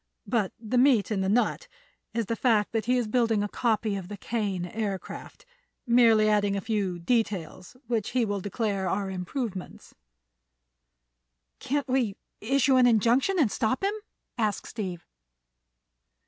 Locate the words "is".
2.11-2.25, 2.97-3.07